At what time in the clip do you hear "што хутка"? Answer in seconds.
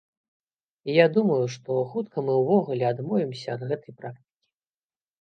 1.57-2.25